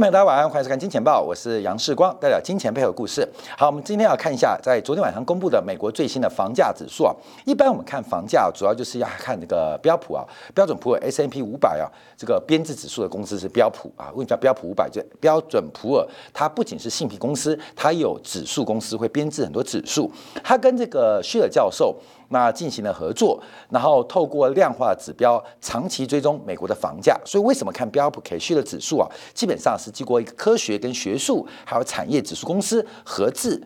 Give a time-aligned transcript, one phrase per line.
[0.00, 3.28] 朋友，大家晚上好，欢迎收看《金钱报》，我是杨世光，代表金钱配合故事。
[3.58, 7.14] 好，我们今天要看一下，在昨天晚上公布的美国最新的房价指数啊。
[7.44, 10.24] 一般我们看房价，主要就是要看这个标普啊，
[10.54, 11.84] 标准普尔 S M P 五百啊，
[12.16, 14.06] 这个编制指数的公司是标普啊。
[14.14, 14.88] 为什么叫标普五百？
[14.88, 20.10] 就标准普尔，它不仅是信评公司，它有指数公司会编制很多指数。
[20.42, 21.94] 它跟这个希尔教授。
[22.30, 29.08] 那进行了合作，然后透过量化指标长期追踪美国的房价，所以为什么看标普 K 需的指数啊？
[29.34, 33.60] 基本上是经过一个科学跟学术还有产业指数公司合制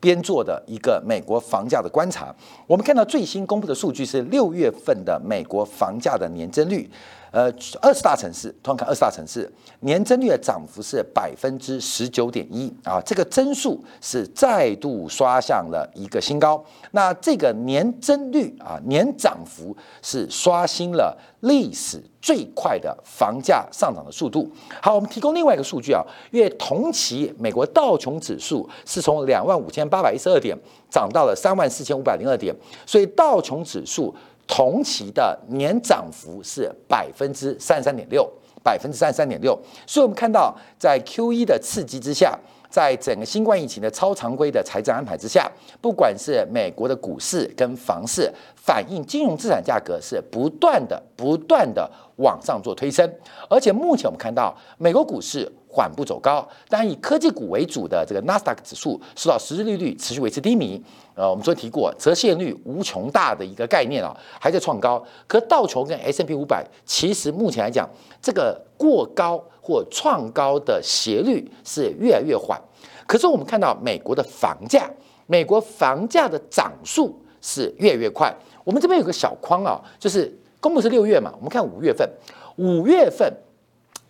[0.00, 2.34] 编做的一个美国房价的观察。
[2.66, 6.90] 我们看到最新公布的数据是六月份的美国房价的年增率。
[7.30, 16.64] 呃，二十大城市，通常看二十大城市年增率的涨幅是百分之十九点一啊，这个增速是再度刷向了一个新高。
[16.92, 24.50] 那这个年增率啊，年涨幅是刷新了历史最快的房价上涨的速度。
[24.80, 30.56] 好，我们提供另外一个数据啊，因为同期美国道琼指数是从两万五千八百一十二点
[30.90, 32.54] 涨到了三万四千五百零二点，
[32.86, 34.14] 所以道琼指数。
[34.48, 38.28] 同期的年涨幅是百分之三十三点六，
[38.64, 39.56] 百分之三十三点六。
[39.86, 42.36] 所以，我们看到在 Q 一的刺激之下，
[42.68, 45.48] 在整个新冠疫情的超常规的财政安排之下，
[45.80, 53.08] 不管是美国的股市跟房市，反映金融资产价格是不断的、不断的往上做推升。
[53.48, 55.52] 而且，目前我们看到美国股市。
[55.68, 60.82] 缓步走高，当然以科技股为主的这个纳斯达克指数受到实质利率持续维持低迷。
[61.14, 65.04] 呃，我们昨天提过折现率无穷大的一个概念啊，还在创高。
[65.26, 67.88] 可道琼跟 S M P 五百其实目前来讲，
[68.22, 72.60] 这个过高或创高的斜率是越来越缓。
[73.06, 74.88] 可是我们看到美国的房价，
[75.26, 78.34] 美国房价的涨速是越来越快。
[78.64, 82.08] 我们这边有个小框啊，就是公布是六月嘛，我们看五月份，
[82.56, 83.30] 五月份。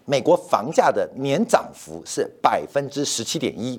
[0.09, 3.79] 美国房价的年涨幅是百分之十七点一，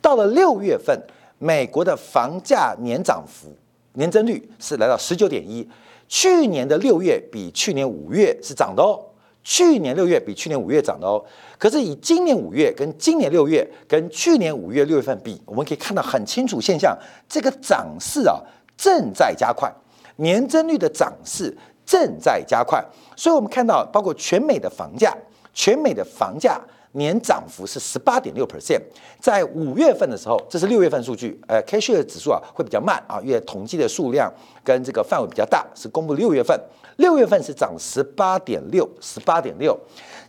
[0.00, 0.96] 到了六月份，
[1.38, 3.48] 美国的房价年涨幅
[3.94, 5.68] 年增率是来到十九点一。
[6.06, 9.04] 去年的六月比去年五月是涨的哦，
[9.42, 11.20] 去年六月比去年五月涨的哦。
[11.58, 16.96] 可是以今年五月跟今年六月跟去年五月六月份比，我们可以看到很清楚现象，
[17.28, 18.38] 这个涨势啊
[18.76, 19.72] 正在加快，
[20.16, 21.52] 年增率的涨势
[21.84, 22.80] 正在加快。
[23.16, 25.12] 所以我们看到，包括全美的房价。
[25.54, 26.60] 全美的房价
[26.92, 28.80] 年涨幅是十八点六 percent，
[29.20, 34.32] 在五月份的时候，这是六月份数据，呃，K 线的指数啊会比较慢啊，因为统计的数量
[34.62, 36.58] 跟这个范围比较大，是公布六月份，
[36.96, 39.76] 六月份是涨十八点六，十八点六，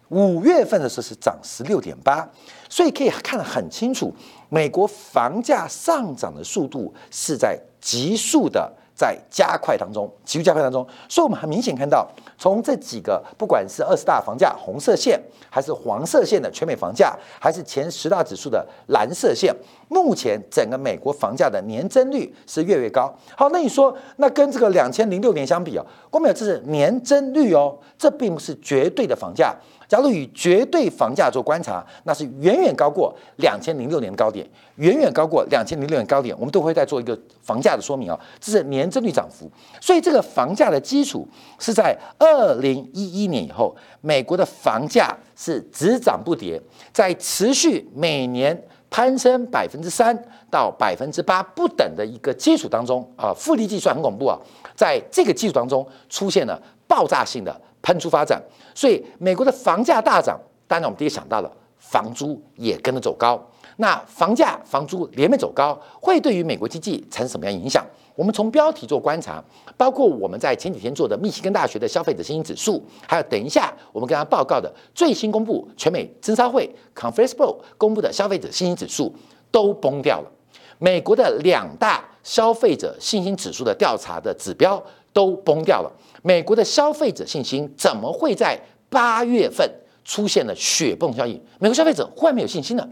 [0.09, 2.27] 五月份的时候是涨十六点八，
[2.69, 4.13] 所以可以看得很清楚，
[4.49, 8.71] 美国房价上涨的速度是在急速的。
[8.95, 12.07] 在加快当中，急剧加快当中，所以我们很明显看到，
[12.37, 19.53] 从这几个不管是二十大房价红色线，还是黄色线的全美房价，还是前十大指数的蓝色线，
[19.89, 23.13] 目前整个美国房价的年增率是越来越高。
[23.35, 29.53] 好，那你说，那跟这个两千零六年相比啊，我们有这是年增率哦，这并不是绝对的房价。
[29.87, 34.47] 假如以绝对房价做观察，那是远远高过两千零六年的高点，
[34.77, 36.35] 远远高过两千零六年高点。
[36.37, 39.49] 我们都会再做一个房价的说明啊，这是年增率涨幅。
[39.79, 41.27] 所以这个房价的基础
[41.59, 46.59] 是在二零一一年以后，美国的房价是只涨不跌，
[46.91, 48.59] 在持续每年
[48.89, 50.17] 攀升百分之三
[50.49, 54.39] 到百分之八不等的一个基础当中啊，复利计算很恐怖啊，
[54.75, 57.61] 在这个基础当中出现了爆炸性的。
[57.85, 58.41] 喷出发展，
[58.75, 63.41] 所以美国的房价大涨，当然我们第一个想到了房租也跟着走高。
[63.77, 67.83] 那房价、房租连袂走高，会对于美国经济产生什么样影响？
[68.15, 69.43] 我们从标题做观察，
[69.75, 79.13] 包括我们在前几天做的密西根大学的消费者信心指数，还有等一下我们跟他报告的最新公布全美增商会 Conference Board 公布的消费者信心指数
[79.51, 80.31] 都崩掉了。
[80.77, 84.81] 美国的两大消费者信心指数的调查的指标
[85.15, 85.89] 都崩掉了。
[86.21, 88.59] 美国的消费者信心怎么会在
[88.89, 89.65] 八月份
[90.03, 91.41] 出现了雪崩效应？
[91.57, 92.85] 美国消费者忽然没有信心了，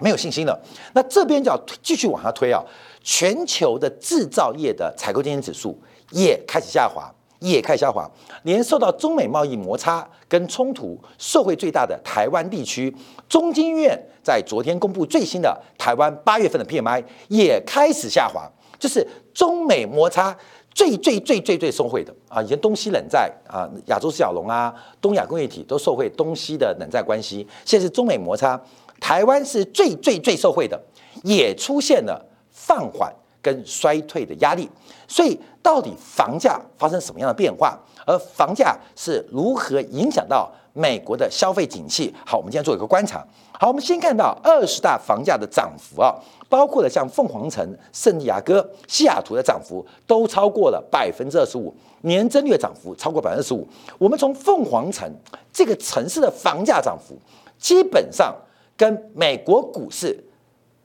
[0.00, 0.60] 没有信心了。
[0.94, 2.60] 那这边就要继续往下推啊，
[3.04, 5.80] 全球的制造业的采购经理指数
[6.10, 7.08] 也开始下滑，
[7.38, 8.10] 也开始下滑。
[8.42, 12.92] 连受到中美贸易摩擦跟冲突受惠最大的台湾地区，
[13.28, 20.36] 中经院在昨天公布最新的台湾八月份的 PMI 也开始下滑，就是中美摩擦。
[20.72, 27.46] 最最最最最受惠的啊，以前东西冷战啊，亚洲四小龙啊，东亚工业体都受惠东西的冷战关系。
[27.64, 28.60] 现在是中美摩擦，
[29.00, 30.80] 台湾是最最最受惠的，
[31.24, 33.12] 也出现了放缓
[33.42, 34.68] 跟衰退的压力。
[35.08, 37.78] 所以，到底房价发生什么样的变化？
[38.06, 42.14] 而房价是如何影响到美国的消费景气。
[42.24, 43.24] 好，我们今天做一个观察。
[43.52, 46.14] 好，我们先看到二十大房价的涨幅啊，
[46.48, 53.66] 包括了像凤凰城、圣地亚哥、西雅图的涨幅都超过了百分之二十五，年增率涨幅超过百分之十五。
[53.98, 55.06] 我们从凤凰城
[55.52, 57.18] 这个城市的房价涨幅，
[57.58, 58.34] 基本上
[58.76, 60.18] 跟美国股市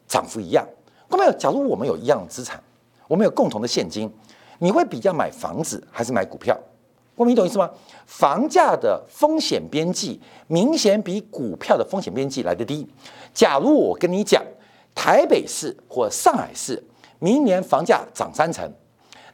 [0.08, 0.68] 涨幅一样。
[1.08, 2.62] 那么，假如我们有一样资产，
[3.08, 4.12] 我们有共同的现金，
[4.60, 6.60] 你会比较买房子还是买股票？
[7.16, 7.70] 我们懂意思吗？
[8.06, 12.86] 房价的风险边际明显比股票的风险边际来得低。
[13.34, 14.44] 假如我跟你讲，
[14.94, 16.84] 台北市或上海市
[17.20, 18.70] 明年房价涨三成，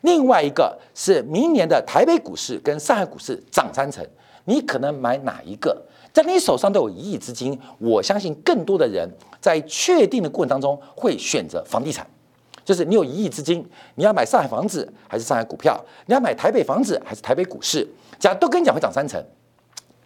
[0.02, 4.06] 另外一个是明年的台北股市跟上海股市涨三成，
[4.46, 5.82] 你可能买哪一个？
[6.14, 12.06] 在你手上都有一亿资金，我相信更多的人在确定的过程当中会选择房地产。
[12.64, 15.80] 就是你有一亿资金，你要买上海房子还是上海股票？
[16.06, 17.88] 你要买台北房子还是台北股市？
[18.20, 19.20] 假如都跟你讲会涨三成，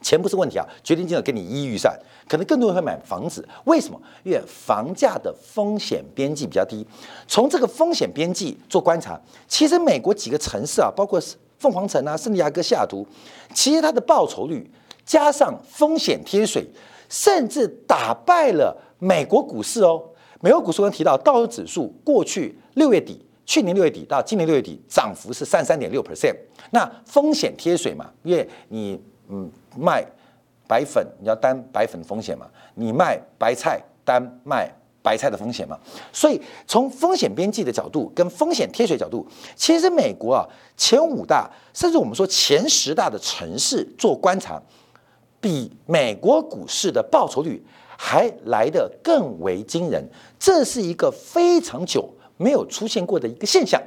[0.01, 1.93] 钱不是问题啊，决定金额给你一亿预算，
[2.29, 3.45] 可能更多人会买房子。
[3.65, 3.99] 为什么？
[4.23, 6.85] 因为房价的风险边际比较低。
[7.27, 11.21] 从这个风险边际做观察，其实美国几个城市啊，包括
[11.59, 13.05] 凤凰城啊、圣地亚哥、西雅图，
[13.53, 14.69] 其实它的报酬率
[15.05, 16.65] 加上风险贴水，
[17.09, 20.01] 甚至打败了美国股市哦。
[20.45, 26.35] 美国股市刚提到，道琼指数过去六月底，去年六月底到今年六月底，涨幅是三三点六 percent。
[26.69, 30.05] 那风险贴水嘛，因为你嗯卖
[30.67, 32.45] 白粉，你要担白粉的风险嘛；
[32.75, 34.71] 你卖白菜，担卖
[35.01, 35.79] 白菜的风险嘛。
[36.13, 44.61] 所以从风险边际的角度跟风险贴水角度，其实美国啊前五大，甚至我们说前十大的城市做观察，
[45.41, 47.65] 比美国股市的报酬率。
[47.97, 50.03] 还来得更为惊人，
[50.37, 53.81] 这是一个非常久没有出现过的一个现象，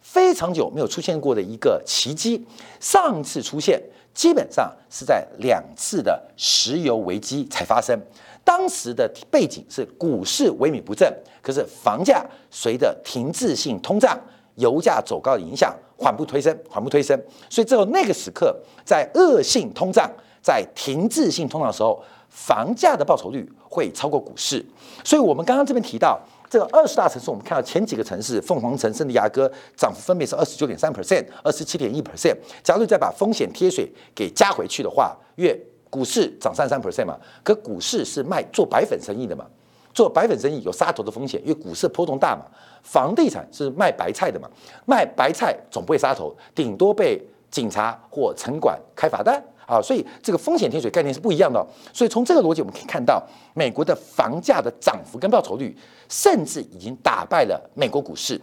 [0.00, 2.44] 非常久没有出现过的一个奇迹。
[2.80, 3.80] 上次出现
[4.12, 7.98] 基本上是在两次的石油危机才发生，
[8.44, 11.10] 当时的背景是股市萎靡不振，
[11.40, 14.20] 可是房价随着停滞性通胀、
[14.56, 17.16] 油价走高的影响缓步推升，缓步推升。
[17.48, 18.54] 所以只有那个时刻，
[18.84, 20.10] 在恶性通胀、
[20.42, 22.02] 在停滞性通胀的时候。
[22.32, 24.64] 房价的报酬率会超过股市，
[25.04, 26.18] 所以我们刚刚这边提到
[26.48, 32.34] 这个二十大城市，我们看到前几个城市，凤凰城、圣地亚哥涨幅分别是二十九点三 percent、二十七点一 percent。
[32.64, 35.56] 假如再把风险贴水给加回去的话，月
[35.90, 39.46] 股市涨三三 percent 嘛，可股市是卖做白粉生意的嘛，
[39.94, 42.46] 做白粉生意有杀头的风险，因为股市波动大嘛。
[42.82, 44.48] 房地产是卖白菜的嘛，
[44.86, 49.40] 卖白菜总不会杀头，顶多被警察或城管开罚单。
[49.66, 51.64] 啊，所以这个风险贴水概念是不一样的。
[51.92, 53.22] 所以从这个逻辑，我们可以看到，
[53.54, 55.76] 美国的房价的涨幅跟报酬率，
[56.08, 58.40] 甚至已经打败了美国股市。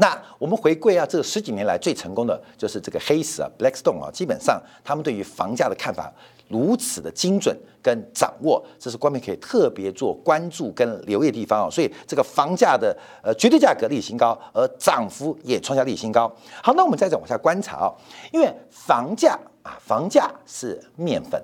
[0.00, 6.12] 那我们回归啊，这十几年来最成功的就是这个黑石啊，Blackstone 啊，基本上他们对于房价的看法
[6.48, 11.68] 如此的精准跟掌握，这是官媒可以特别做关注跟留意的地方啊。
[11.68, 16.32] 所以这个房价的呃绝对价格历史新高，而涨幅也创下历史新高。
[16.62, 17.92] 好，那我们再再往下观察啊，
[18.32, 19.36] 因为房价。
[19.80, 21.42] 房价是面粉，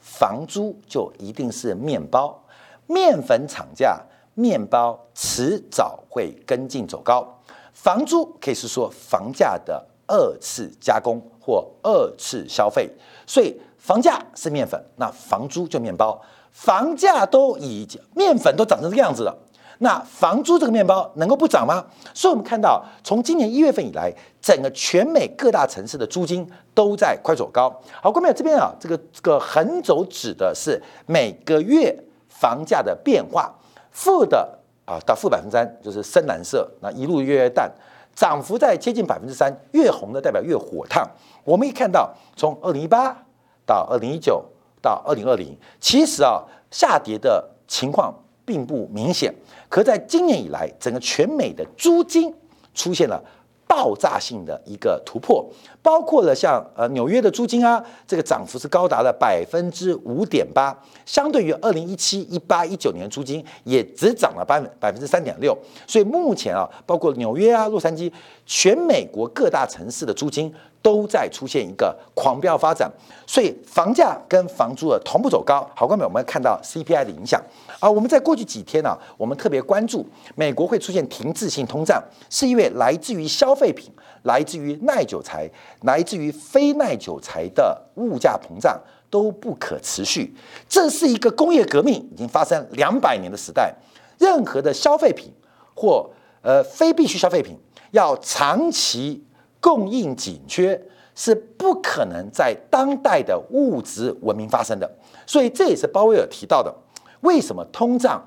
[0.00, 2.42] 房租就一定是面包。
[2.86, 4.00] 面粉涨价，
[4.34, 7.40] 面包迟早会跟进走高。
[7.72, 12.90] 房租可以是说房价的二次加工或二次消费，
[13.26, 16.20] 所以房价是面粉，那房租就面包。
[16.50, 19.36] 房价都已经面粉都涨成这个样子了。
[19.80, 21.84] 那房租这个面包能够不涨吗？
[22.12, 26.44] 所以我们看到，从今年一月份以来，整个全美各大城市的租金
[26.74, 27.72] 都在快走高。
[28.02, 31.96] 好，各位这边啊，这个这个横轴指的是每个月
[32.28, 33.54] 房价的变化，
[33.92, 37.72] 负的啊到负百分之三就是深蓝色，那一路越越淡，
[38.16, 41.08] 涨幅在接近百分之三，越红的代表越火烫。
[41.44, 43.16] 我们一看到，从二零一八
[43.64, 44.44] 到二零一九
[44.82, 46.42] 到二零二零，其实啊
[46.72, 48.12] 下跌的情况。
[48.48, 49.30] 并不明显，
[49.68, 52.34] 可在今年以来，整个全美的租金
[52.72, 53.22] 出现了
[53.66, 55.46] 爆炸性的一个突破，
[55.82, 60.74] 包括了像呃纽约的租金啊，这个涨幅是高达了百分之五点八，
[61.04, 65.54] 相对于二零一七、一八、一九年租金也只涨了百分百分之三点六，
[65.86, 68.10] 所以目前啊，包括纽约啊、洛杉矶，
[68.46, 72.90] 全美国各大城市的租金都在出现一个狂飙发展，
[73.26, 75.68] 所以房价跟房租的同步走高。
[75.74, 77.42] 好，观众，我们看到 CPI 的影响。
[77.80, 83.90] 啊，我们在过去几天呢，我们特别关注美国会出现停滞性通胀，是因为来自于消费品、
[84.22, 85.50] 来自于耐久材、
[85.82, 88.80] 来自于非耐久材的物价膨胀
[89.10, 90.34] 都不可持续。
[90.68, 93.72] 这是一个工业革命已经发生两百年的时代，
[94.18, 95.32] 任何的消费品
[95.74, 96.08] 或
[96.42, 97.56] 呃非必需消费品
[97.92, 99.24] 要长期
[99.60, 100.80] 供应紧缺，
[101.14, 104.90] 是不可能在当代的物质文明发生的。
[105.26, 106.74] 所以这也是鲍威尔提到的，
[107.20, 108.24] 为什么通胀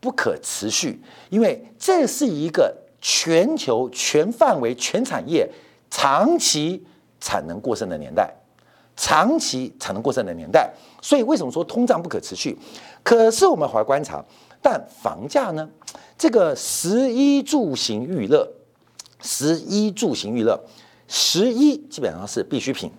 [0.00, 1.00] 不可持续？
[1.30, 5.48] 因为这是一个全球全范围全产业
[5.90, 6.84] 长期
[7.20, 8.32] 产能过剩的年代，
[8.96, 10.70] 长期产能过剩的年代。
[11.00, 12.58] 所以为什么说通胀不可持续？
[13.02, 14.24] 可是我们还观察，
[14.60, 15.68] 但房价呢？
[16.18, 18.46] 这个食衣住行娱乐，
[19.20, 20.58] 食衣住行娱乐，
[21.06, 22.90] 食衣基本上是必需品，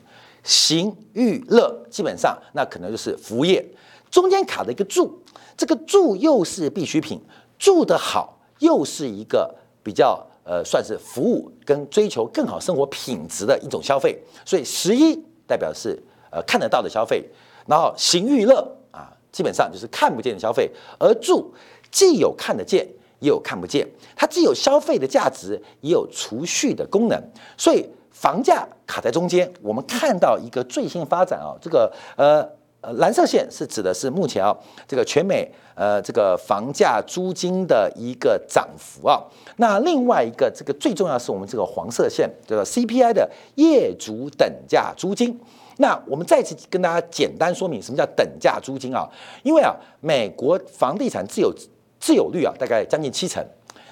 [0.44, 3.66] 行娱乐基本上那可能就是服务业，
[4.12, 5.22] 中间卡的一个住，
[5.56, 7.22] 这个住又是必需品，
[7.58, 17.24] 住得好又是一个比较呃算是服务跟追求更好生活品质的一种消费，所以食衣代表是呃看得到的消费，
[17.66, 18.56] 然后行娱乐
[18.92, 21.54] 啊基本上就是看不见的消费，而住
[21.92, 22.88] 既有看得见。
[23.20, 27.22] 也有看不见，它既有消费的价值，也有储蓄的功能，
[27.58, 29.52] 所以房价卡在中间。
[29.62, 32.42] 我们看到一个最新发展啊，这个呃
[32.82, 34.56] 呃蓝色线是指的是目前啊
[34.88, 39.22] 这个全美呃这个房价租金的一个涨幅啊。
[39.58, 45.38] 那另外一个这个最重要是我们这个黄色线，叫做 CPI 的业主等价租金。
[45.78, 49.10] 那我们再次跟大家简单说明什么叫等价租金啊？
[49.44, 51.54] 因为啊美国房地产自有。
[52.00, 53.46] 自有率啊，大概将近七成，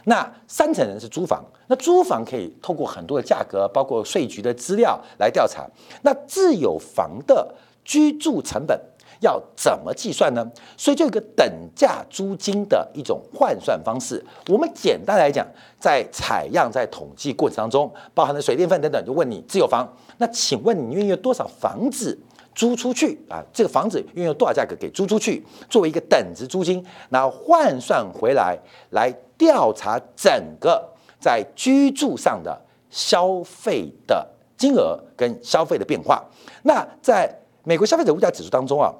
[0.06, 5.68] 那三成人是租房，那租房可以透过很多的价格，包括税局的资料来调查。
[6.04, 8.80] 那自有房的居住成本
[9.20, 10.50] 要怎么计算呢？
[10.78, 11.46] 所以就有一个等
[11.76, 14.24] 价租金的一种换算方式。
[14.48, 15.46] 我们简单来讲，
[15.80, 19.88] 在采样在统计过程当中，包含了水电费等等，就问你自有房，
[20.18, 22.18] 那请问你愿意多少房子？
[22.58, 28.58] 租出去啊，这个房子运用多少价格给租出去，作为一个等值租金，然后换算回来，
[28.90, 30.84] 来调查整个
[31.20, 32.60] 在居住上的
[32.90, 36.26] 消费的金额跟消费的变化。
[36.64, 37.32] 那在
[37.64, 38.92] 美国消费者物价指数当中啊，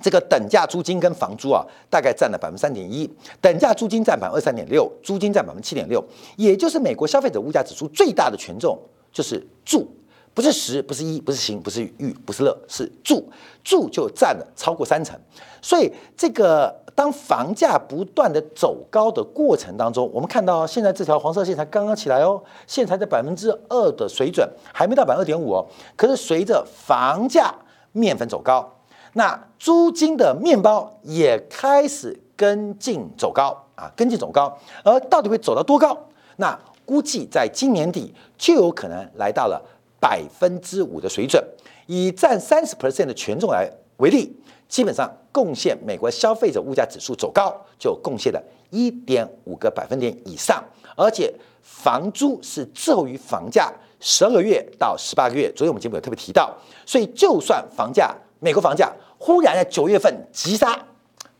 [0.00, 6.00] 这个等价租金跟房租啊，大概占了百分之三点一，等价租金占百分之二三点六，租金占百分之七点六，
[6.36, 8.78] 也就是美国消费者物价指数最大的权重
[9.10, 9.88] 就是住。
[10.36, 13.24] 不是食，不是衣，不是行，不是欲，不是乐，是住，
[13.64, 15.18] 住就占了超过三成。
[15.62, 25.66] 所以这个当房价不断的走高的过程当中，我们看到现在这条黄色线才刚刚起来哦，现在在百分之二的水准，还没到百分之二点五哦。
[25.96, 27.54] 可是随着房价
[27.92, 28.70] 面粉走高，
[29.14, 35.98] 那租金的面包也开始跟进走高啊，跟进走高，而到底会走到多高？
[36.36, 39.58] 那估计在今年底就有可能来到了。
[40.00, 41.42] 百分之五的水准，
[41.86, 44.36] 以占三十 percent 的权重来为例，
[44.68, 50.62] 基本上贡献美国消费者物价指数走高，就贡献了一点五个百分点以上。
[50.96, 55.50] 而且房租是滞后于房价十二个月到十八个月。
[55.52, 60.78] 昨天我们节目有特别提到，所以就算房价美国房价忽然在九月份急刹，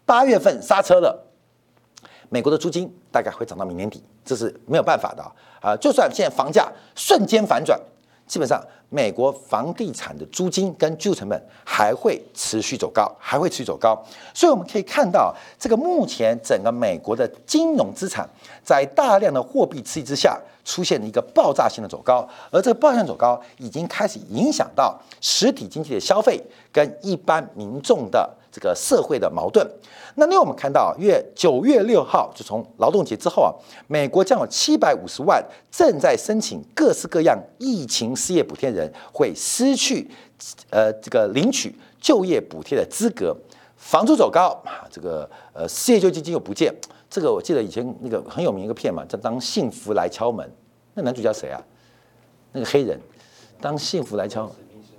[0.05, 1.27] 八月份刹车了，
[2.29, 5.23] 美国的租金大概会涨到明年底，这是没有办法的
[5.61, 5.77] 啊！
[5.77, 7.81] 就算现在房价瞬间反转。
[8.27, 13.97] 基本上，美国房地产的租金跟居住成本还会持续走高，还会持续走高。
[14.35, 18.29] 所以我们可以看到，这个目前整个美国的金融资产
[18.65, 26.43] 在大量的货币刺激之下，出现了一个爆炸性的走高，而这个爆炸性走高已经开始影响到实体经济的消费
[26.73, 28.29] 跟一般民众的。
[28.57, 29.71] 这个社会的矛盾。
[30.15, 33.53] 那另外我们看到，月九月六号，就从劳动节之后啊，
[33.87, 40.11] 美国将有七百五十万正在申请各式各样疫情失业补贴人会失去
[40.71, 43.37] 呃这个领取就业补贴的资格。
[43.77, 46.75] 房租走高啊，这个呃失业救济金又不见。
[47.11, 50.47] 这个我记得以前那个很有名一个片嘛，叫《当幸福来敲门》，
[50.95, 51.63] 那男主角谁啊？
[52.53, 52.99] 那个黑人，
[53.61, 54.53] 当幸福来敲门。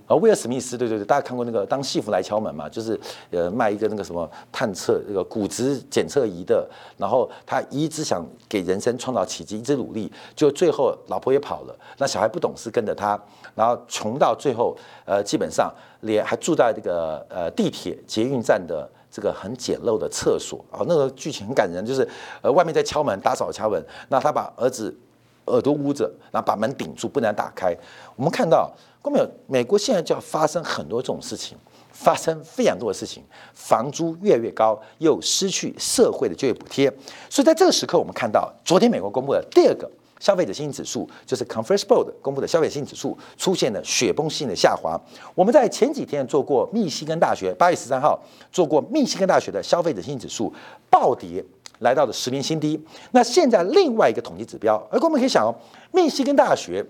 [0.08, 2.68] 而威尔史密斯，对对对，大家看过那个《当幸福来敲门》嘛？
[2.68, 2.98] 就是
[3.30, 13.20] 呃卖一个那个什么探测那个骨质检测仪的，然后他一直想给人生创造奇迹，一直努力，就最后老婆也跑了，那小孩不懂事跟着他，
[13.54, 14.74] 然后穷到最后，
[15.04, 22.08] 呃，基本上连还住在这个呃地铁捷运站的这个很简陋的厕所啊，那个剧情很感人，就是
[22.40, 24.96] 呃外面在敲门，打扫敲门，那他把儿子
[25.48, 27.76] 耳朵捂着，然后把门顶住，不能打开。
[28.16, 28.72] 我们看到。
[29.00, 31.56] 后面美国现在就要发生很多这种事情，
[31.92, 33.22] 发生非常多的事情，
[33.54, 36.92] 房租越来越高，又失去社会的就业补贴，
[37.30, 45.00] 所以在这个时刻，我们看到昨天美国公布的第二个消费者信心指数，就是 Conference Board 公布的消费者信心指数出现了雪崩性的下滑。
[45.34, 48.20] 我们在前几天做过密西根大学八月十三号
[48.52, 50.52] 做过密西根大学的消费者信心指数
[50.90, 51.42] 暴跌，
[51.80, 52.82] 来到了十年新低。
[53.12, 55.54] 那现在另外一个统计指标，而我们可以想哦，
[55.92, 56.84] 密西根大学。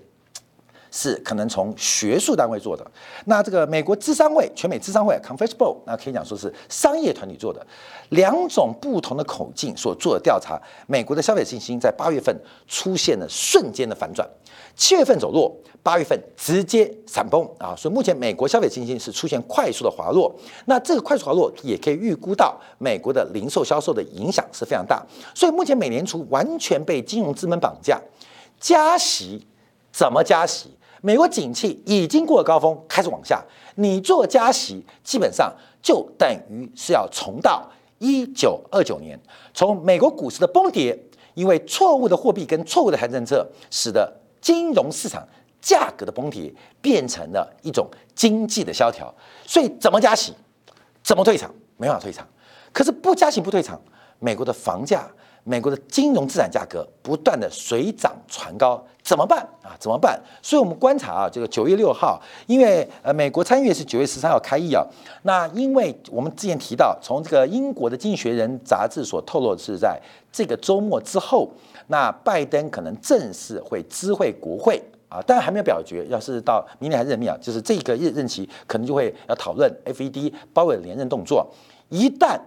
[0.90, 2.86] 是可能从学术单位做的，
[3.26, 7.66] 那这个美国智商会、全美智商会 （Conference Board） 那可以讲说是商业团体做的，
[8.10, 12.34] 两种不同的口径所做的调查，美国的消费信心在八月份
[12.66, 14.28] 出现了瞬间的反转，
[14.74, 17.38] 七月份走弱，八月份直接闪崩。
[17.58, 17.74] 啊！
[17.76, 20.32] 所以目前美国消费信心是出现快速的滑落，
[20.66, 25.04] 那这个快速滑落也可以预估到美国的零售销售的影响是非常大，
[25.34, 28.00] 所以目前美联储完全被金融资本绑架，
[28.60, 29.44] 加息
[29.92, 30.70] 怎么加息？
[31.00, 33.44] 美国景气已经过了高峰，开始往下。
[33.76, 39.18] 你做加息，基本上就等于是要重到一九二九年，
[39.54, 40.98] 从美国股市的崩跌，
[41.34, 45.26] 因为错误的货币跟错误的财政策，使得金融市场
[45.60, 49.14] 价格的崩跌变成了一种经济的萧条。
[49.46, 50.34] 所以怎么加息，
[51.02, 52.26] 怎么退场，没办法退场。
[52.72, 53.80] 可是不加息不退场，
[54.18, 55.08] 美国的房价。
[55.48, 59.74] 美国的金融资产价格不断的水涨船高，怎么办啊？
[59.80, 60.20] 怎么办？
[60.42, 64.84] 所以我们观察啊，这个九月六号，因为呃，美国参议院是九月十三号开议啊。
[65.22, 69.98] 那因为我们之前提到，从这个英国的《经济学人》杂志所透露的是，在
[70.30, 71.48] 这个周末之后，
[71.86, 74.78] 那拜登可能正式会知会国会
[75.08, 76.06] 啊，但还没有表决。
[76.10, 81.50] 要是到明年还任命啊，就是这个任任期可能就会要讨论 FED 鲍威尔连任动作。
[81.88, 82.38] 一旦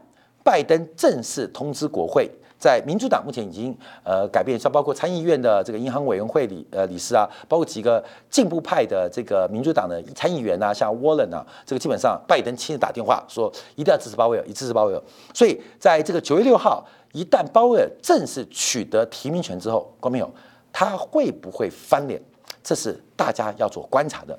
[0.44, 2.30] 拜登正式通知国会。
[2.62, 15.02] 在民主党目前已经呃改变，像包括参议院的这个银行委员会理呃理事啊，包括几个进步派的这个民主党的参议员啊，像沃伦啊，这个基本上拜登亲自打电话说一定要支持鲍威尔，一支持鲍威尔。
[15.34, 20.32] 所以在这个九月六号，一旦鲍威尔正式取得提名权之后，观众朋友
[20.72, 22.22] 他会不会翻脸？
[22.64, 24.38] 这是大家要做观察的，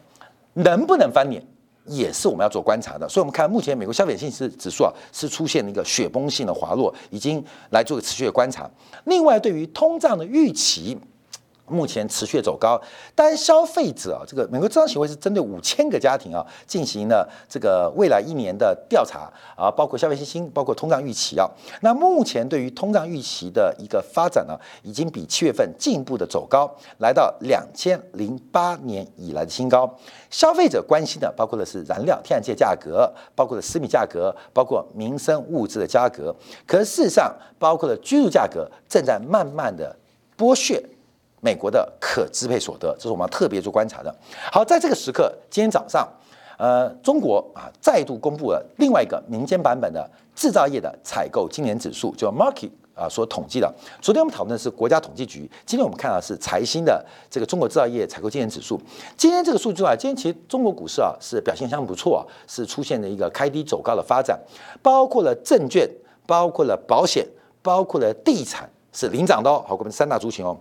[0.53, 1.45] 能不能翻脸？
[1.87, 8.71] 也是我们要做观察的，所以，我们看目前美国消费信心指数啊，是出现了一个雪崩性的滑落，已经来做个持续的观察。
[9.05, 10.99] 另外，对于通胀的预期。
[11.69, 12.81] 目前持续走高，
[13.15, 21.49] 但消费者啊，这个美国中央协会是针对五千个家庭啊进行了这个未来一年的调查啊，包括消费信心，包括通胀预期啊。
[21.81, 29.91] 那目前对于通胀预期的一个发展呢，已经比七月份进一步的走高，来到两千零八年以来的新高。
[30.29, 36.35] 消费者关心的包括的是燃料、天然气价格，包括了私密价格，包括民生物资的价格。
[36.67, 39.97] 可事实上，包括了居住价格正在慢慢的
[40.37, 40.83] 剥削。
[41.45, 44.15] 美国的可支配所得，这是我们要特别做观察的。
[44.53, 46.09] 好，在这个时刻，今天早上，
[46.57, 53.75] 呃，中国啊再度公布了另外一个民间版本的制造业的采购经年指数，叫 Market 啊所统计的。
[54.01, 58.81] 昨天我们讨论的是国家统计局，今天我们看到是财新的这个中国制造业采购经年指数。
[59.17, 64.39] 今天这个数据啊，今天其实中国股市啊是表现相当不错，啊是出现了一个开低走高的发展，
[64.81, 65.91] 包括了证券，
[66.25, 67.27] 包括了保险，
[67.63, 69.65] 包括了地产是领涨的哦。
[69.67, 70.57] 好，我们三大族群哦。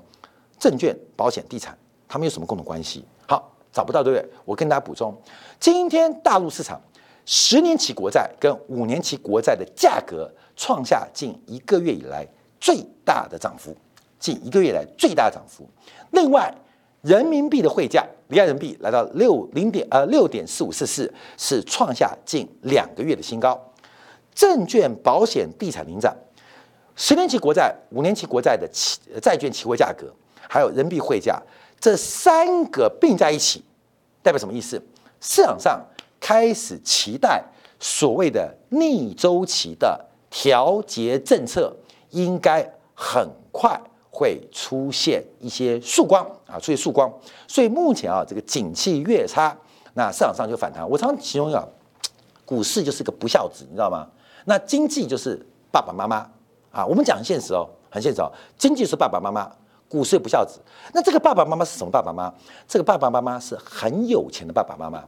[0.62, 1.76] 证券、保险、地产，
[2.08, 3.04] 它们有什么共同关系？
[3.28, 4.30] 好，找不到对不对？
[4.46, 5.12] 我跟大家补充，
[5.60, 6.80] 今天大陆市场
[7.26, 12.24] 十年期国债跟五年期国债的价格创下近一个月以来
[12.60, 13.76] 最大的涨幅，
[14.20, 15.68] 近一个月来最大涨幅。
[16.12, 16.54] 另外，
[17.02, 23.60] 人民币的汇价离岸人民币来到六零点呃六点四五四四，是创下近两个月的新高。
[24.36, 26.16] 证券、保险、地产领涨，
[26.96, 30.14] 十年期国债、五年期国债的期债券期货价格。
[30.54, 31.42] 还有人民币汇价，
[31.80, 33.64] 这三个并在一起，
[34.22, 34.82] 代表什么意思？
[35.22, 35.82] 市场上
[36.20, 37.42] 开始期待
[37.80, 41.74] 所谓的逆周期的调节政策，
[42.10, 47.10] 应该很快会出现一些曙光啊，出现曙光。
[47.48, 49.58] 所以目前啊，这个景气越差，
[49.94, 50.86] 那市场上就反弹。
[50.90, 51.66] 我常形容啊，
[52.44, 54.06] 股市就是个不孝子，你知道吗？
[54.44, 56.30] 那经济就是爸爸妈妈
[56.72, 56.86] 啊。
[56.86, 59.50] 我们讲现实哦，很现实哦，经济是爸爸妈妈。
[59.92, 60.62] 股市不孝子，
[60.94, 62.34] 那这个爸爸妈妈是什么爸爸妈妈？
[62.66, 65.04] 这个爸爸妈妈是很有钱的爸爸妈妈。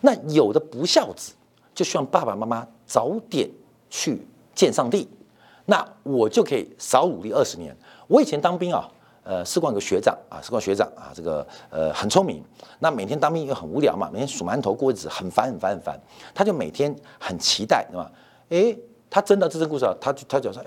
[0.00, 1.34] 那有的不孝子，
[1.74, 3.50] 就希望爸爸妈妈早点
[3.90, 5.06] 去见上帝，
[5.66, 7.76] 那我就可以少努力二十年。
[8.06, 8.88] 我以前当兵啊，
[9.24, 12.42] 呃，士官有个学长啊，士官学长啊，这个呃很聪明。
[12.78, 16.00] 那每天当兵又很无聊嘛，每天数馒头过日子，很烦很烦很烦。
[16.34, 18.10] 他就每天很期待，对吧？
[18.48, 18.78] 诶，
[19.10, 20.62] 他真的这个故事啊，他他就说。
[20.62, 20.66] 哎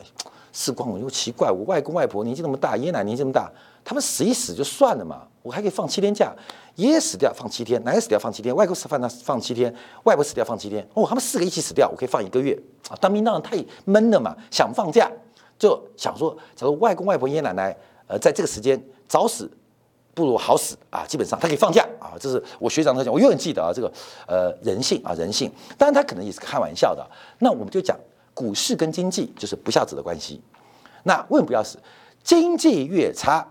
[0.54, 3.50] 时光，我又奇怪，我外公外婆年纪那么大，爷爷奶奶年纪这么大，
[3.86, 6.36] 他们死一死就算了嘛，我还可以放七天假。
[6.76, 9.74] 爷爷死掉放七天，奶奶死掉放七天，外公死放那放七天，
[10.04, 10.86] 外婆死掉放七天。
[10.94, 12.54] 哦，他们四个一起死掉，我可以放一个月
[12.90, 12.98] 啊。
[13.00, 15.10] 当兵当然太闷了嘛，想放假
[15.58, 17.74] 就想说，假如外公外婆爷爷奶奶
[18.08, 18.78] 呃在这个时间
[19.08, 19.50] 早死
[20.14, 22.12] 不如好死啊，基本上他可以放假啊。
[22.20, 23.90] 这是我学长他讲，我永远记得啊，这个
[24.28, 27.10] 呃人性啊人性，当然他可能也是开玩笑的。
[27.40, 27.98] 那我们就讲。
[28.34, 30.42] 股市跟经济就是不孝子的关系。
[31.04, 31.78] 那为什么不要死？
[32.24, 33.46] 经济越差，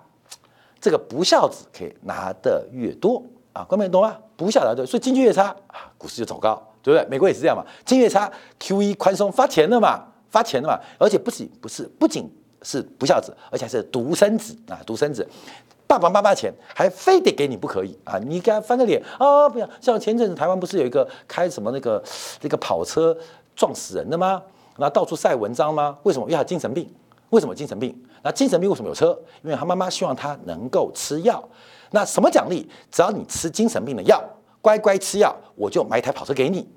[0.81, 4.17] 这个不孝子可以拿得越多啊，观众懂吗？
[4.37, 7.09] 不孝子，所以经济越差啊，股市就走高，对不对？
[7.11, 12.31] 美国也是这样嘛，经济越差，QE 宽松发钱了嘛，发钱了嘛，而且不仅不是不仅
[12.63, 15.29] 是不孝子，而且还是独生子啊，独生子。
[15.87, 18.17] 爸爸妈妈钱还非得给你不可以啊！
[18.17, 19.49] 你给他翻个脸啊！
[19.49, 22.01] 不要像前阵子台湾不是有一个开什么那个
[22.43, 23.17] 那个跑车
[23.57, 24.41] 撞死人的吗？
[24.77, 25.99] 那到处晒文章吗？
[26.03, 26.25] 为什么？
[26.27, 26.89] 因为他精神病。
[27.31, 27.97] 为什么精神病？
[28.23, 29.17] 那精神病为什么有车？
[29.43, 31.43] 因为他妈妈希望他能够吃药。
[31.93, 32.69] 那什么奖励？
[32.91, 34.23] 只要你吃精神病的药，
[34.61, 36.69] 乖乖吃药，我就买一台跑车给你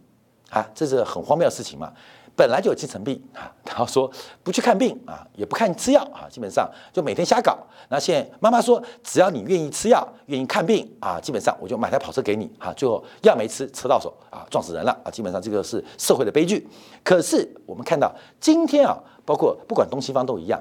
[0.50, 0.70] 啊！
[0.76, 1.92] 这是很荒谬的事情嘛。
[2.36, 4.10] 本来就有精神病啊， 然后说
[4.44, 7.58] 不去看病啊，也不看吃药啊，基本上就每天瞎搞。
[7.90, 12.74] 那现在妈妈说，只要你愿意吃药，愿意看病啊，基本上我就买台跑车给你啊。
[12.74, 15.12] 最后药没吃，车到手啊，撞死人了啊。
[15.12, 16.68] 基本上这个是社会的悲剧。
[17.04, 20.60] 可是我们看到今天啊，包括不管东西方都一样，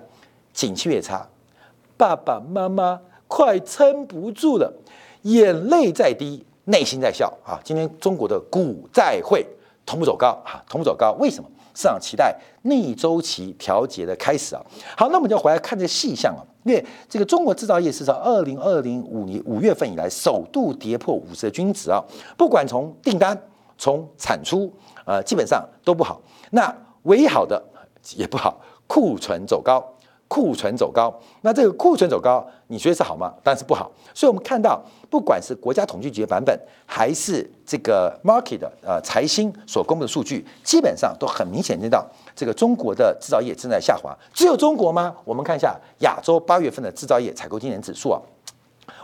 [0.52, 1.26] 景气越差，
[1.96, 4.70] 爸爸妈妈快撑不住了，
[5.22, 7.58] 眼泪在滴，内心在笑啊。
[7.64, 9.46] 今天中国的股债会
[9.84, 11.48] 同步走高啊，同步走高，为什么？
[11.74, 14.62] 市场期待逆周期调节的开始啊，
[14.94, 21.98] 好，那我们就回来看这个细项啊，因为这个中国制造业是从二零二零五年五月份以来首度跌破五十的均值啊，
[22.36, 23.34] 不管从订单、
[23.78, 24.70] 从产出，
[25.06, 26.20] 呃，基本上都不好。
[26.50, 27.62] 那唯一好的
[28.16, 29.82] 也不好，库存走高。
[30.32, 33.34] 库存走高，那这个库存走高，你觉得是好吗？
[33.42, 33.92] 当然是不好。
[34.14, 44.16] 所以，我们看到，不管是国家统计局的版本，还是这个 Market 呃财新所公布的数据，基本上都很明显见到，这个中国的制造业正在下滑。
[44.32, 45.14] 只有中国吗？
[45.26, 48.18] 我们看一下亚洲八月份的制造业采购经理指数啊。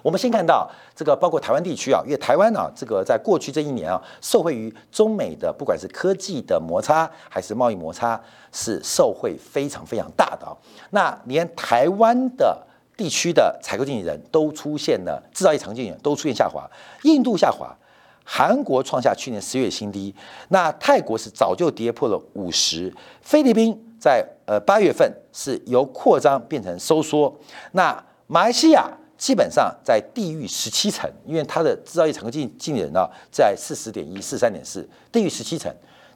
[0.02, 8.20] 我们先看到这个，包括台湾地区啊，因为台湾呢，这个在过去这一年啊，受惠于中美的不管是科技的摩擦还是贸易摩擦，
[8.52, 10.46] 是受惠非常非常大的。
[10.90, 16.68] 那连台湾的地区的采购经理人都出现了制造业长经理人都出现下滑，
[17.02, 17.76] 印度下滑，
[18.24, 20.14] 韩国创下去年十月新低，
[20.48, 27.34] 那泰国是早就跌破了五十，菲律宾在呃八月份是由扩张变成收缩，
[27.72, 28.88] 那马来西亚。
[29.18, 35.70] 基本上在地域十七层，因为它的制造业采购经经理人呢在四十点一、四三点四，地域十七层，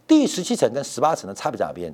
[0.06, 1.92] 地域十七层跟十八层的差别在哪边？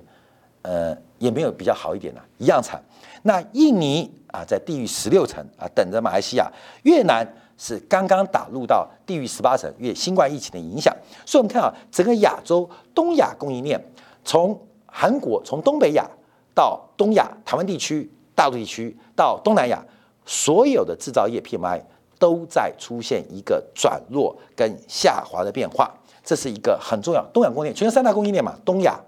[0.60, 2.82] 呃，也没有比较好一点呢，一样惨。
[3.22, 6.50] 那印尼啊，在地域十六层啊，等着马来西亚。
[6.82, 10.94] 越南是刚刚打入到地域十八层，因为新冠疫情的影响。
[11.24, 13.82] 所以，我们看啊，整个亚洲东亚供应链，
[14.24, 16.06] 从韩国，从东北亚
[16.54, 19.82] 到东亚台湾地区、大陆地区到东南亚。
[20.28, 21.80] 所有的制造业 PMI
[22.18, 25.90] 都在出现一个转弱跟下滑的变化，
[26.22, 27.24] 这是一个很重要。
[27.32, 29.00] 东亚供应链，全球三大供应链嘛，东亚、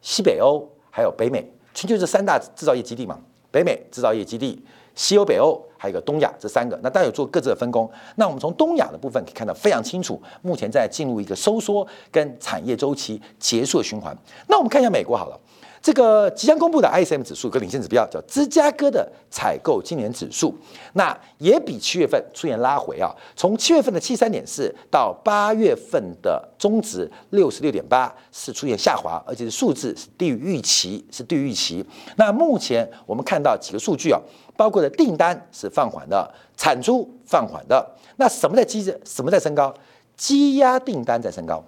[0.00, 3.18] 西北欧还有北美，全球这三大制造业基地嘛，
[3.50, 4.64] 北美制造业基地、
[4.94, 7.90] 西欧、北欧，还有一个东亚，这三个，那大家有做各自的分工。
[8.14, 14.16] 那我们从东亚的部分可以看到非常清楚，目前在进入一个收缩跟产业周期结束的循环。
[14.48, 15.38] 那我们看一下美国好了。
[15.86, 20.52] 这个即将公布的 ISM 指数跟领先指标叫芝加哥的采购经年指数，
[20.94, 31.86] 那也比七月份出现拉回啊，从七月份的七三点四到八月份的中值六十六点八是出现下滑，而且是数字是低于预期，是低于预期。
[32.16, 34.20] 那目前我们看到几个数据啊，
[34.56, 37.88] 包括的订单是放缓的，产出放缓的。
[38.16, 39.00] 那什么在积着？
[39.04, 39.72] 什么在升高？
[40.16, 41.62] 积压订单在升高，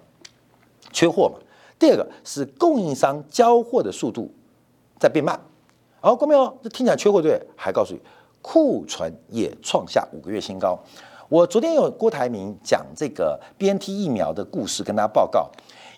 [0.91, 1.39] 缺货嘛。
[1.79, 4.29] 第二个是供应商交货的速度
[4.99, 5.39] 在变慢，
[6.01, 6.53] 好，过没有？
[6.61, 7.41] 这听起来缺货对？
[7.55, 8.01] 还告诉你，
[8.41, 10.77] 库存也创下五个月新高。
[11.29, 15.49] 我昨天有郭台铭讲这个 B N T 疫苗的故事跟大家报告，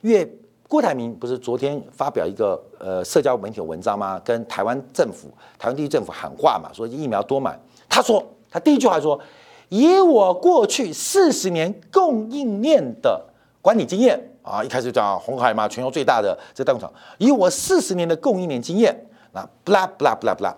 [0.01, 0.29] 因为
[0.67, 4.21] 郭台铭不是昨天发表一个呃社交媒体文章吗？
[4.23, 7.59] 跟台湾政府、台湾地区政府喊话嘛，说疫苗多买。
[7.89, 9.19] 他说他第一句话说，
[9.69, 13.25] 以我过去四十年供应链的
[13.61, 14.19] 管理经验。
[14.43, 20.51] 啊，一开始讲红海嘛，全球最大的这代工厂，以我四十年的供应链经验，那不啦不啦不啦不啦，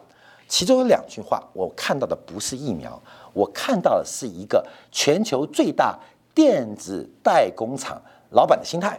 [0.47, 2.97] 其中有两句话，我看到的不是疫苗，
[3.33, 5.99] 我看到的是一个全球最大
[6.33, 8.97] 电子代工厂老板的心态。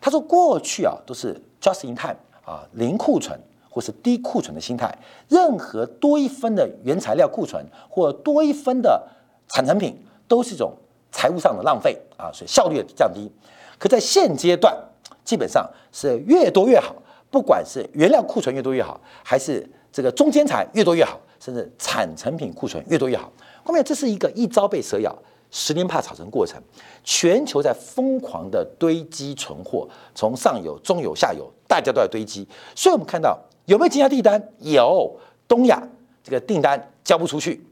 [0.00, 3.38] 他说，过去啊都是 just in time 啊，零库存
[3.68, 4.96] 或是低库存的心态，
[5.28, 9.06] 任何多一分的原材料库存或多一分的
[9.48, 10.72] 产成品，都是一种
[11.12, 13.30] 财务上的浪费啊，所以效率降低。
[13.78, 14.76] 可在现阶段，
[15.24, 16.94] 基本上是越多越好，
[17.30, 23.30] 不管是原料库存越多越好，还是这个中间材越多越好，甚至产成品库存越多越好。
[23.62, 25.16] 后面这是一个一朝被蛇咬，
[25.50, 26.60] 十年怕草绳过程。
[27.04, 32.46] 全球在疯狂的堆积存货，从上游、中游、下游，大家都在堆积。
[32.74, 34.42] 所以我们看到有没有增加订单？
[34.60, 35.82] 有，东亚
[36.22, 37.64] 这个订单交不出去。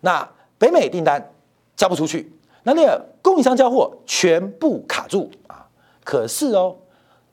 [0.00, 1.32] 那北美订单
[1.76, 2.32] 交不出去，
[2.68, 5.66] 那那个供应商交货全部卡住啊。
[6.04, 6.76] 可是哦，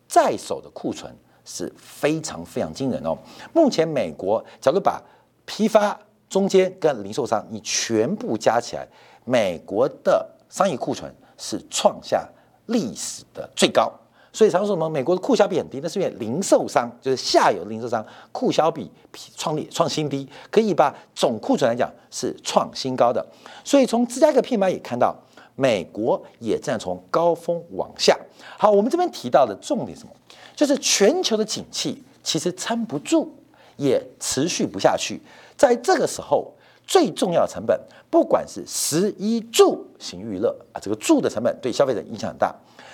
[0.07, 3.17] 在手的库存是非常非常惊人哦。
[3.53, 5.01] 目前美国假如把
[5.45, 8.87] 批发、中间跟零售商你全部加起来，
[9.25, 12.25] 美国的商业库存是创下
[12.67, 13.91] 历史的最高。
[14.31, 18.91] 所以常说什么美国的库销比很低，那是因为零售商就是下游零售商库销比
[19.37, 23.25] 创立创新低，可以把总库存来讲是创新高的。
[23.63, 25.15] 所以从芝加哥 PMI 也看到，
[25.55, 28.17] 美国也正从高峰往下。
[28.57, 30.09] 好，我们这边提到的重点什么？
[30.55, 33.29] 就是全球的景气其实撑不住，
[33.77, 35.21] 也持续不下去。
[35.57, 36.53] 在这个时候，
[36.85, 42.53] 最重要的成本，不管是食衣住行娱乐啊，这个住的成本对消费者影响很大。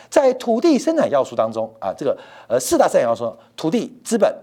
[0.10, 4.36] 在土地生产要素当中啊，这个呃四大生产要素：土地、资本、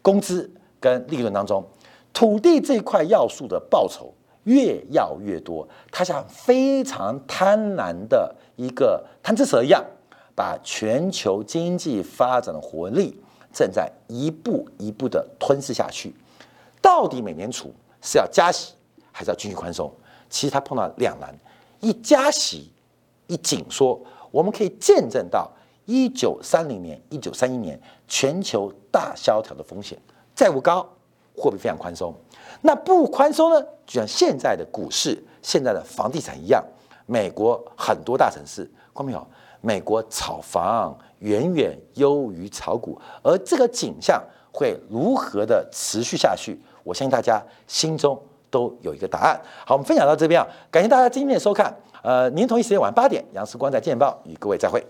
[0.00, 1.64] 工资跟利润当中，
[2.12, 4.12] 土地这块要素的报酬
[4.44, 9.84] 越要越多，它像非常贪婪的一个贪吃蛇一样，
[10.34, 13.16] 把全球经济发展的活力
[13.52, 16.14] 正在一步一步的吞噬下去。
[16.80, 18.74] 到底美联储是要加息
[19.12, 19.92] 还是要继续宽松？
[20.28, 21.32] 其实它碰到两难：
[21.80, 22.70] 一加息，
[23.26, 24.00] 一紧缩。
[24.30, 25.50] 我们可以见证到
[25.84, 27.78] 一九三零年、一九三一年
[28.08, 29.96] 全球大萧条的风险，
[30.34, 30.88] 债务高，
[31.36, 32.14] 货币非常宽松。
[32.60, 33.60] 那不宽松呢？
[33.86, 36.64] 就像现在的股市、现在的房地产一样，
[37.06, 38.64] 美国很多大城市，
[38.94, 39.26] 看到没有？
[39.60, 44.20] 美国炒房远远优于炒股，而这个景象
[44.52, 46.60] 会如何的持续下去？
[46.82, 49.40] 我相信大家心中都有一个答案。
[49.64, 51.72] 好，我们分享到这边啊，感谢大家今天的收看。
[52.02, 54.84] 呃，您同一时间晚八点，杨思光在《见报》与各位再会。